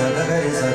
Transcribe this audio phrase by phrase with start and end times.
[0.00, 0.72] غريزة غريزة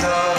[0.06, 0.33] Oh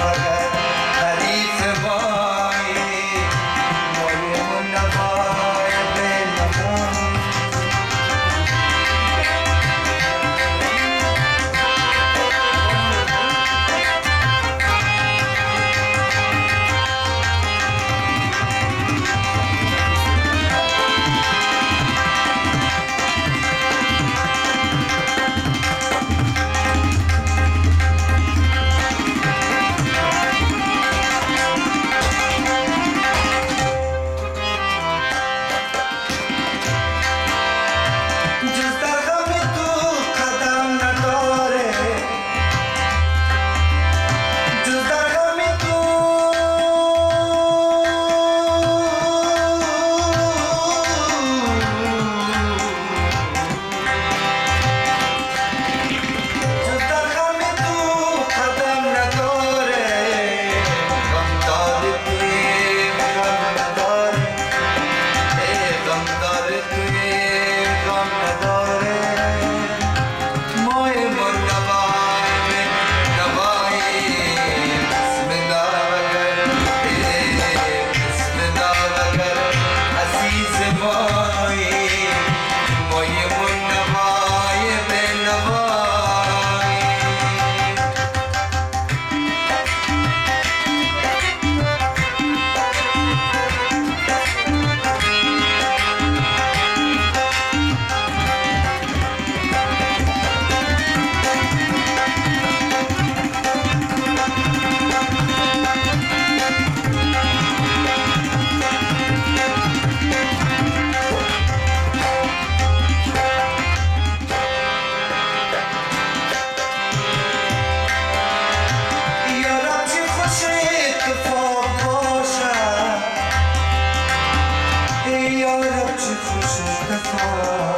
[127.28, 127.75] Oh.